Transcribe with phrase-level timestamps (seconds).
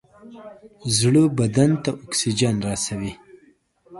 [0.97, 3.13] زړه بدن ته اکسیجن رسوي.